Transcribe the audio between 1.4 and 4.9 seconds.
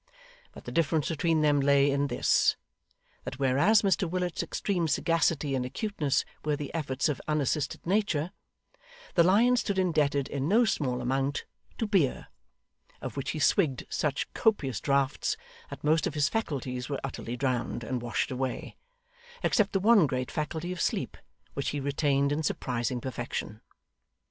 them lay in this: that whereas Mr Willet's extreme